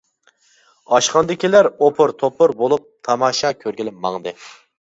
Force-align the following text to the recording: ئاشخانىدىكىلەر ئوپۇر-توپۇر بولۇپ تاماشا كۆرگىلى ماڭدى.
ئاشخانىدىكىلەر 0.97 1.69
ئوپۇر-توپۇر 1.71 2.57
بولۇپ 2.63 2.89
تاماشا 3.11 3.55
كۆرگىلى 3.63 3.95
ماڭدى. 4.09 4.39